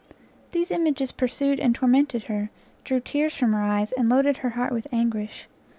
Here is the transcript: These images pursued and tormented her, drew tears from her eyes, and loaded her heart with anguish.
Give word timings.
These 0.51 0.71
images 0.71 1.11
pursued 1.11 1.59
and 1.59 1.75
tormented 1.75 2.23
her, 2.23 2.49
drew 2.83 3.01
tears 3.01 3.35
from 3.35 3.53
her 3.53 3.61
eyes, 3.61 3.91
and 3.91 4.09
loaded 4.09 4.37
her 4.37 4.49
heart 4.57 4.73
with 4.73 4.87
anguish. 4.91 5.47